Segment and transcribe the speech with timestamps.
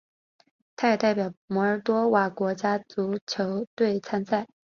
[0.75, 4.47] 他也代表摩尔多瓦国家足球队参赛。